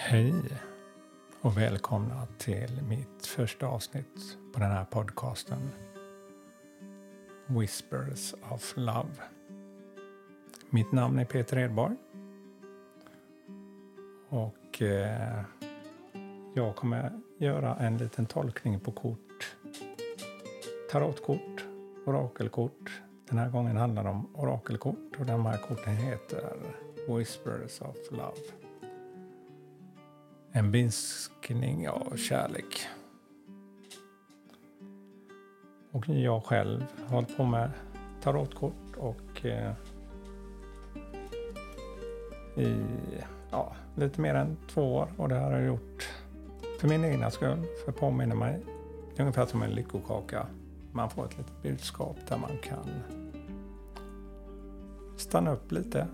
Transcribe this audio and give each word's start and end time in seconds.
Hej 0.00 0.42
och 1.40 1.56
välkomna 1.56 2.26
till 2.38 2.82
mitt 2.88 3.26
första 3.26 3.66
avsnitt 3.66 4.38
på 4.52 4.60
den 4.60 4.70
här 4.70 4.84
podcasten 4.84 5.70
Whispers 7.46 8.34
of 8.50 8.72
Love. 8.76 9.10
Mitt 10.70 10.92
namn 10.92 11.18
är 11.18 11.24
Peter 11.24 11.58
Edborg 11.58 11.96
och 14.28 14.82
eh, 14.82 15.42
jag 16.54 16.76
kommer 16.76 17.20
göra 17.38 17.74
en 17.74 17.98
liten 17.98 18.26
tolkning 18.26 18.80
på 18.80 18.92
kort. 18.92 19.56
Tarotkort, 20.90 21.66
orakelkort. 22.06 23.02
Den 23.28 23.38
här 23.38 23.50
gången 23.50 23.76
handlar 23.76 24.04
det 24.04 24.10
om 24.10 24.36
orakelkort 24.36 25.16
och 25.18 25.26
de 25.26 25.46
här 25.46 25.58
korten 25.58 25.96
heter 25.96 26.52
Whispers 27.08 27.80
of 27.80 27.96
Love. 28.10 28.67
En 30.58 30.70
viskning 30.70 31.88
av 31.88 32.16
kärlek. 32.16 32.86
Och 35.92 36.08
jag 36.08 36.44
själv 36.44 36.84
har 37.06 37.14
hållit 37.14 37.36
på 37.36 37.44
med 37.44 37.70
tarotkort 38.22 38.96
och 38.96 39.46
eh, 39.46 39.72
i 42.56 42.84
ja, 43.50 43.72
lite 43.96 44.20
mer 44.20 44.34
än 44.34 44.56
två 44.68 44.94
år 44.94 45.08
och 45.16 45.28
det 45.28 45.34
har 45.34 45.52
jag 45.52 45.66
gjort 45.66 46.08
för 46.80 46.88
min 46.88 47.04
egna 47.04 47.30
skull, 47.30 47.64
för 47.84 47.92
att 47.92 47.98
påminna 47.98 48.34
mig. 48.34 48.60
Det 49.14 49.16
är 49.16 49.20
ungefär 49.20 49.46
som 49.46 49.62
en 49.62 49.70
lyckokaka. 49.70 50.46
Man 50.92 51.10
får 51.10 51.24
ett 51.24 51.38
litet 51.38 51.62
budskap 51.62 52.16
där 52.28 52.36
man 52.36 52.58
kan 52.62 53.02
stanna 55.16 55.52
upp 55.52 55.72
lite 55.72 56.06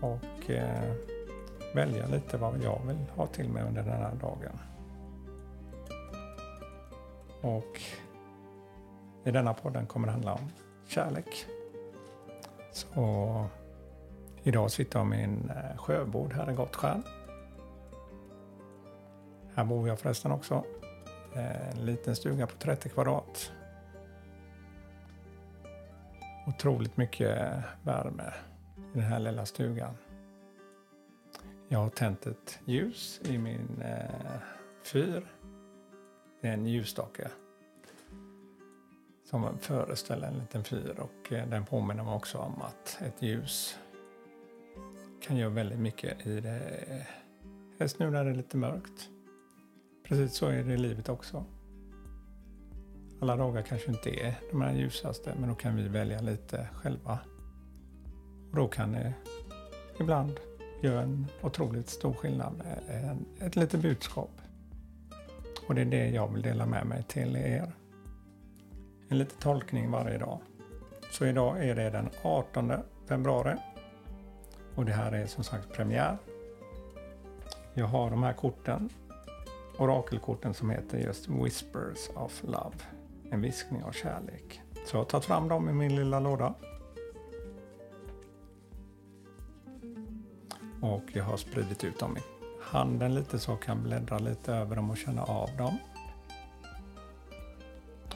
och 0.00 0.50
eh, 0.50 0.94
välja 1.74 2.06
lite 2.06 2.36
vad 2.36 2.62
jag 2.62 2.80
vill 2.86 3.06
ha 3.16 3.26
till 3.26 3.48
mig 3.48 3.62
under 3.62 3.82
den 3.82 3.92
här 3.92 4.14
dagen. 4.14 4.58
Och 7.40 7.80
i 9.24 9.30
denna 9.30 9.54
podden 9.54 9.86
kommer 9.86 10.06
det 10.06 10.12
handla 10.12 10.32
om 10.32 10.50
kärlek. 10.86 11.46
Så 12.72 13.46
idag 14.42 14.70
sitter 14.70 14.98
jag 14.98 15.06
med 15.06 15.28
min 15.28 15.50
eh, 15.50 15.76
sjöbord 15.78 16.32
här 16.32 16.50
i 16.50 16.54
Gottskär. 16.54 17.02
Här 19.54 19.64
bor 19.64 19.88
jag 19.88 19.98
förresten 19.98 20.32
också. 20.32 20.64
Eh, 21.36 21.70
en 21.70 21.86
liten 21.86 22.16
stuga 22.16 22.46
på 22.46 22.56
30 22.58 22.88
kvadrat. 22.88 23.52
Otroligt 26.46 26.96
mycket 26.96 27.38
värme 27.82 28.32
i 28.76 28.98
den 28.98 29.02
här 29.02 29.18
lilla 29.18 29.46
stugan. 29.46 29.94
Jag 31.70 31.78
har 31.78 31.90
tänt 31.90 32.26
ett 32.26 32.60
ljus 32.64 33.20
i 33.24 33.38
min 33.38 33.82
eh, 33.82 34.40
fyr. 34.82 35.32
Det 36.40 36.48
är 36.48 36.52
en 36.52 36.66
ljusstake 36.66 37.30
som 39.24 39.58
föreställer 39.58 40.28
en 40.28 40.38
liten 40.38 40.64
fyr 40.64 40.98
och 40.98 41.32
eh, 41.32 41.48
den 41.48 41.64
påminner 41.64 42.04
mig 42.04 42.14
också 42.14 42.38
om 42.38 42.62
att 42.62 42.98
ett 43.00 43.22
ljus 43.22 43.78
kan 45.22 45.36
göra 45.36 45.50
väldigt 45.50 45.78
mycket 45.78 46.26
i 46.26 46.40
det. 46.40 47.06
Helst 47.78 47.98
nu 47.98 48.10
när 48.10 48.24
det 48.24 48.30
är 48.30 48.34
lite 48.34 48.56
mörkt. 48.56 49.08
Precis 50.04 50.34
så 50.34 50.46
är 50.46 50.64
det 50.64 50.74
i 50.74 50.76
livet 50.76 51.08
också. 51.08 51.44
Alla 53.20 53.36
dagar 53.36 53.62
kanske 53.62 53.90
inte 53.90 54.10
är 54.10 54.34
de 54.50 54.60
här 54.60 54.74
ljusaste 54.74 55.34
men 55.40 55.48
då 55.48 55.54
kan 55.54 55.76
vi 55.76 55.88
välja 55.88 56.20
lite 56.20 56.68
själva. 56.74 57.18
Och 58.50 58.56
då 58.56 58.68
kan 58.68 58.92
det 58.92 59.14
ibland 60.00 60.40
gör 60.80 61.02
en 61.02 61.26
otroligt 61.42 61.88
stor 61.88 62.12
skillnad 62.12 62.62
eh, 62.88 62.94
med 62.94 63.16
ett 63.40 63.56
litet 63.56 63.80
budskap. 63.80 64.30
Och 65.68 65.74
det 65.74 65.80
är 65.80 65.84
det 65.84 66.08
jag 66.08 66.28
vill 66.28 66.42
dela 66.42 66.66
med 66.66 66.86
mig 66.86 67.02
till 67.02 67.36
er. 67.36 67.72
En 69.08 69.18
liten 69.18 69.38
tolkning 69.38 69.90
varje 69.90 70.18
dag. 70.18 70.38
Så 71.10 71.26
idag 71.26 71.64
är 71.68 71.74
det 71.74 71.90
den 71.90 72.10
18 72.22 72.72
februari. 73.06 73.56
Och 74.74 74.84
det 74.84 74.92
här 74.92 75.12
är 75.12 75.26
som 75.26 75.44
sagt 75.44 75.72
premiär. 75.72 76.18
Jag 77.74 77.86
har 77.86 78.10
de 78.10 78.22
här 78.22 78.32
korten, 78.32 78.88
orakelkorten 79.78 80.54
som 80.54 80.70
heter 80.70 80.98
just 80.98 81.28
Whispers 81.28 82.10
of 82.14 82.42
Love. 82.42 82.76
En 83.30 83.40
viskning 83.40 83.82
av 83.82 83.92
kärlek. 83.92 84.60
Så 84.86 84.96
jag 84.96 85.00
har 85.00 85.04
tagit 85.04 85.24
fram 85.24 85.48
dem 85.48 85.68
i 85.68 85.72
min 85.72 85.96
lilla 85.96 86.20
låda. 86.20 86.54
Och 90.80 91.02
jag 91.12 91.24
har 91.24 91.36
spridit 91.36 91.84
ut 91.84 91.98
dem 91.98 92.16
i 92.16 92.20
handen 92.62 93.14
lite 93.14 93.38
så 93.38 93.50
jag 93.50 93.62
kan 93.62 93.82
bläddra 93.82 94.18
lite 94.18 94.54
över 94.54 94.76
dem 94.76 94.90
och 94.90 94.96
känna 94.96 95.22
av 95.22 95.56
dem. 95.56 95.78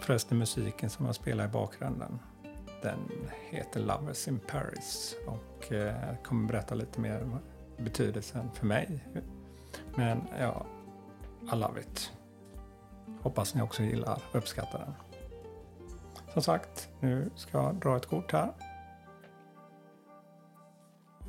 Förresten 0.00 0.38
musiken 0.38 0.90
som 0.90 1.06
jag 1.06 1.14
spelar 1.14 1.44
i 1.44 1.48
bakgrunden 1.48 2.18
den 2.82 3.30
heter 3.50 3.80
Lovers 3.80 4.28
in 4.28 4.38
Paris 4.38 5.16
och 5.26 5.66
jag 5.68 6.22
kommer 6.24 6.48
berätta 6.48 6.74
lite 6.74 7.00
mer 7.00 7.22
om 7.22 7.38
betydelsen 7.76 8.50
för 8.54 8.66
mig. 8.66 9.04
Men 9.94 10.22
ja, 10.38 10.66
I 11.52 11.56
love 11.56 11.80
it. 11.80 12.12
Hoppas 13.22 13.54
ni 13.54 13.62
också 13.62 13.82
gillar 13.82 14.22
och 14.30 14.36
uppskattar 14.36 14.78
den. 14.78 14.94
Som 16.32 16.42
sagt, 16.42 16.88
nu 17.00 17.30
ska 17.34 17.58
jag 17.58 17.74
dra 17.74 17.96
ett 17.96 18.06
kort 18.06 18.32
här. 18.32 18.52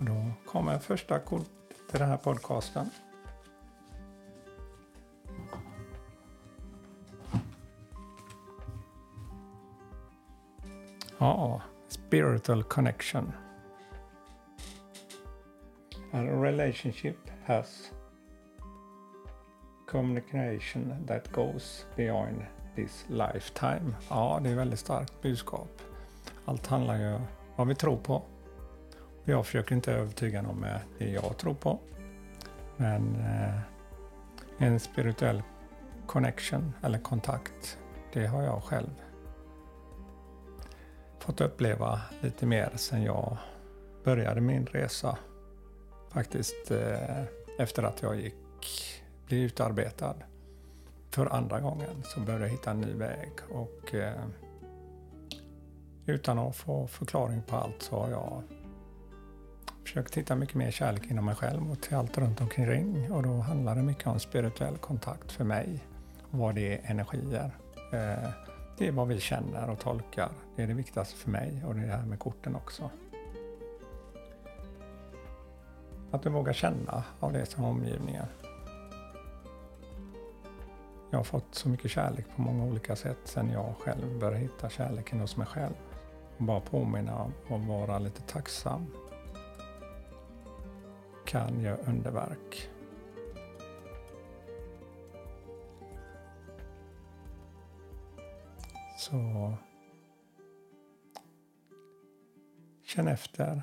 Och 0.02 0.08
då 0.08 0.32
kommer 0.46 0.80
första 0.80 1.20
kort 1.20 1.50
till 1.90 2.00
den 2.00 2.10
här 2.10 2.18
podcasten. 2.18 2.90
Ja, 11.18 11.62
spiritual 11.88 12.64
connection. 12.64 13.32
A 16.12 16.22
relationship 16.22 17.18
has 17.46 17.92
communication 19.88 21.06
that 21.08 21.32
goes 21.32 21.86
beyond 21.96 22.46
this 22.76 23.06
lifetime. 23.08 23.96
Ja, 24.10 24.40
det 24.44 24.50
är 24.50 24.56
väldigt 24.56 24.80
starkt 24.80 25.22
budskap. 25.22 25.82
Allt 26.46 26.68
handlar 26.68 26.98
ju 26.98 27.14
om 27.14 27.22
vad 27.56 27.68
vi 27.68 27.76
tror 27.76 27.98
på 27.98 28.24
jag 29.26 29.46
försöker 29.46 29.76
inte 29.76 29.94
övertyga 29.94 30.42
någon 30.42 30.60
med 30.60 30.80
det 30.98 31.10
jag 31.10 31.38
tror 31.38 31.54
på. 31.54 31.80
Men 32.78 33.16
eh, 33.16 33.60
en 34.58 34.80
spirituell 34.80 35.44
connection 36.08 36.74
eller 36.84 37.00
kontakt, 37.00 37.78
det 38.14 38.28
har 38.28 38.44
jag 38.44 38.64
själv 38.64 38.90
fått 41.20 41.42
uppleva 41.42 42.02
lite 42.22 42.46
mer 42.46 42.72
sen 42.76 43.04
jag 43.04 43.38
började 44.04 44.42
min 44.42 44.66
resa. 44.66 45.18
Faktiskt 46.10 46.72
eh, 46.72 47.24
efter 47.60 47.84
att 47.84 48.02
jag 48.02 48.16
gick, 48.16 49.02
blev 49.28 49.40
utarbetad 49.40 50.16
för 51.10 51.26
andra 51.26 51.60
gången 51.60 52.04
så 52.04 52.20
började 52.20 52.46
jag 52.46 52.52
hitta 52.52 52.72
en 52.72 52.82
ny 52.82 52.94
väg 52.94 53.32
och 53.50 53.96
eh, 53.96 54.24
utan 56.06 56.40
att 56.40 56.56
få 56.56 56.88
förklaring 56.88 57.42
på 57.42 57.56
allt 57.56 57.82
så 57.82 58.00
har 58.00 58.10
jag 58.10 58.44
försökt 59.84 60.18
hitta 60.18 60.36
mycket 60.36 60.56
mer 60.56 60.72
kärlek 60.72 61.12
inom 61.12 61.26
mig 61.26 61.36
själv 61.36 61.72
och 61.72 61.82
till 61.82 61.96
allt 61.96 62.18
runt 62.18 62.42
omkring. 62.42 63.12
Och 63.12 63.24
då 63.24 63.40
handlar 63.40 63.76
det 63.76 63.84
mycket 63.84 64.08
om 64.08 64.20
spirituell 64.20 64.78
kontakt 64.78 65.32
för 65.32 65.44
mig. 65.44 65.80
Vad 66.30 66.56
det 66.56 66.78
är 66.78 66.92
energier. 66.92 67.52
Eh, 67.94 68.30
det 68.78 68.88
är 68.88 68.92
vad 68.92 69.08
vi 69.08 69.20
känner 69.20 69.70
och 69.70 69.80
tolkar. 69.80 70.30
Det 70.56 70.64
är 70.64 70.68
det 70.68 70.74
viktigaste 70.74 71.16
för 71.16 71.30
mig 71.30 71.64
och 71.68 71.76
det 71.76 71.82
är 71.82 71.86
det 71.86 71.92
här 71.92 72.06
med 72.06 72.20
korten 72.20 72.56
också. 72.56 72.90
Att 76.12 76.24
du 76.24 76.30
vågar 76.30 76.54
känna 76.54 77.04
av 77.20 77.34
det 77.34 77.46
som 77.46 77.64
omgivningen. 77.64 78.26
Jag 81.12 81.20
har 81.20 81.24
fått 81.24 81.56
så 81.56 81.70
mycket 81.70 81.92
kärlek 81.92 82.26
på 82.36 82.42
många 82.42 82.64
olika 82.64 82.96
sätt 82.96 83.18
sedan 83.24 83.50
jag 83.50 83.76
själv 83.80 84.20
började 84.20 84.38
hitta 84.38 84.70
kärleken 84.70 85.20
hos 85.20 85.38
mig 85.38 85.48
själv. 85.48 85.74
Och 86.38 86.44
bara 86.44 86.60
påminna 86.60 87.32
om 87.48 87.62
att 87.62 87.68
vara 87.68 88.00
lite 88.00 88.22
tacksam 88.22 88.88
kan 91.32 91.62
göra 91.62 91.78
underverk. 91.78 92.70
Så 98.98 99.54
känn 102.84 103.08
efter 103.08 103.62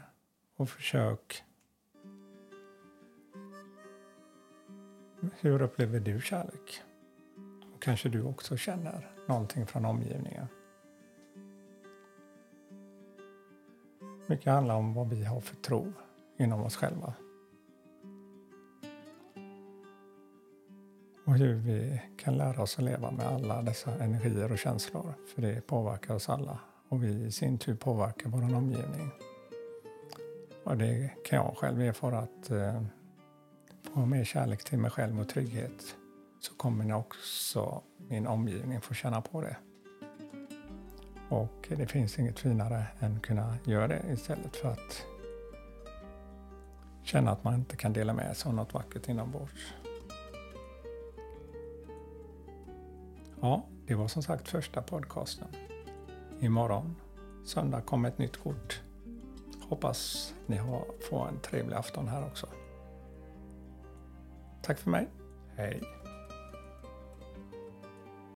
och 0.57 0.71
försök. 0.71 1.45
Hur 5.41 5.63
upplever 5.63 6.01
du 6.01 6.21
kärlek? 6.21 6.83
Och 7.75 7.83
kanske 7.83 8.09
du 8.09 8.23
också 8.23 8.57
känner 8.57 9.11
någonting 9.29 9.67
från 9.67 9.85
omgivningen. 9.85 10.47
Mycket 14.27 14.53
handlar 14.53 14.75
om 14.75 14.95
vad 14.95 15.09
vi 15.09 15.25
har 15.25 15.41
för 15.41 15.57
tro 15.57 15.93
inom 16.39 16.63
oss 16.63 16.77
själva. 16.77 17.15
Och 21.29 21.35
hur 21.35 21.55
vi 21.55 22.01
kan 22.17 22.37
lära 22.37 22.63
oss 22.63 22.79
att 22.79 22.85
leva 22.85 23.11
med 23.11 23.27
alla 23.27 23.63
dessa 23.63 23.95
energier 23.95 24.53
och 24.53 24.59
känslor. 24.59 25.15
För 25.35 25.43
det 25.43 25.67
påverkar 25.67 26.15
oss 26.15 26.29
alla 26.29 26.59
och 26.89 27.05
vi 27.05 27.09
i 27.09 27.33
sin 27.33 27.59
tur 27.59 27.75
påverkar 27.75 28.31
vår 28.31 28.43
omgivning. 28.43 29.11
Och 30.65 30.77
det 30.77 31.11
kan 31.25 31.37
jag 31.37 31.57
själv 31.57 31.81
erfara 31.81 32.19
att 32.19 32.51
eh, 32.51 32.83
få 33.95 34.07
mer 34.07 34.25
kärlek 34.25 34.65
till 34.65 34.79
mig 34.79 34.91
själv 34.91 35.21
och 35.21 35.29
trygghet 35.29 35.97
så 36.41 36.55
kommer 36.55 36.93
också 36.93 37.83
min 38.09 38.27
omgivning 38.27 38.81
få 38.81 38.95
känna 38.95 39.21
på 39.21 39.41
det. 39.41 39.57
Och 41.29 41.69
det 41.69 41.87
finns 41.87 42.19
inget 42.19 42.39
finare 42.39 42.85
än 43.01 43.17
att 43.17 43.23
kunna 43.23 43.57
göra 43.65 43.89
det 43.89 44.03
istället 44.13 44.57
för 44.57 44.69
att 44.69 45.05
känna 47.03 47.31
att 47.31 47.45
man 47.45 47.55
inte 47.55 47.77
kan 47.77 47.93
dela 47.93 48.13
med 48.15 48.37
sig 48.37 48.49
av 48.49 48.55
något 48.55 48.75
vackert 48.75 49.09
inombords. 49.09 49.75
Ja, 53.41 53.63
det 53.87 53.95
var 53.95 54.09
som 54.09 54.23
sagt 54.23 54.49
första 54.49 54.83
podcasten. 54.83 55.49
Imorgon, 56.41 56.97
söndag, 57.45 57.81
kommer 57.81 58.09
ett 58.09 58.19
nytt 58.19 58.37
kort. 58.37 58.81
Hoppas 59.69 60.35
ni 60.47 60.57
har, 60.57 60.85
får 61.11 61.29
en 61.29 61.41
trevlig 61.41 61.77
afton 61.77 62.09
här 62.09 62.27
också. 62.27 62.47
Tack 64.63 64.79
för 64.79 64.91
mig. 64.91 65.09
Hej! 65.57 65.83